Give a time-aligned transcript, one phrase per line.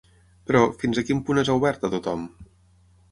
[0.51, 2.25] Però, fins a quin punt és oberta a tothom?